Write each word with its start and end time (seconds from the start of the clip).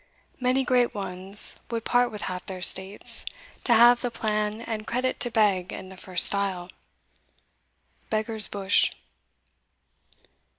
Many 0.39 0.63
great 0.63 0.95
ones 0.95 1.59
Would 1.69 1.85
part 1.85 2.11
with 2.11 2.23
half 2.23 2.47
their 2.47 2.63
states, 2.63 3.23
to 3.65 3.75
have 3.75 4.01
the 4.01 4.09
plan 4.09 4.59
And 4.61 4.87
credit 4.87 5.19
to 5.19 5.29
beg 5.29 5.71
in 5.71 5.89
the 5.89 5.95
first 5.95 6.25
style. 6.25 6.71
Beggar's 8.09 8.47
Bush. 8.47 8.89